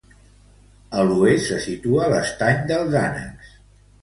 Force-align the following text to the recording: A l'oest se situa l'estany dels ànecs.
A 1.01 1.03
l'oest 1.09 1.45
se 1.51 1.57
situa 1.67 2.09
l'estany 2.15 2.65
dels 2.73 2.97
ànecs. 3.05 3.53